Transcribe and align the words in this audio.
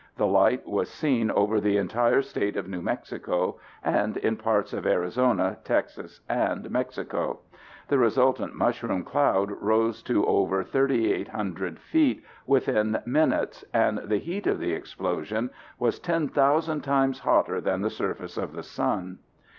The 0.17 0.25
light 0.25 0.67
was 0.67 0.89
seen 0.89 1.29
over 1.29 1.61
the 1.61 1.77
entire 1.77 2.23
state 2.23 2.57
of 2.57 2.67
New 2.67 2.81
Mexico 2.81 3.59
and 3.83 4.17
in 4.17 4.35
parts 4.35 4.73
of 4.73 4.87
Arizona, 4.87 5.59
Texas, 5.63 6.21
and 6.27 6.71
Mexico. 6.71 7.41
The 7.87 7.99
resultant 7.99 8.55
mushroom 8.55 9.03
cloud 9.03 9.51
rose 9.51 10.01
to 10.05 10.25
over 10.25 10.63
38,000 10.63 11.77
feet 11.77 12.25
within 12.47 12.99
minutes, 13.05 13.63
and 13.75 13.99
the 13.99 14.17
heat 14.17 14.47
of 14.47 14.57
the 14.59 14.73
explosion 14.73 15.51
was 15.77 15.99
10,000 15.99 16.81
times 16.81 17.19
hotter 17.19 17.61
than 17.61 17.81
the 17.83 17.91
surface 17.91 18.37
of 18.37 18.53
the 18.53 18.63
sun! 18.63 19.19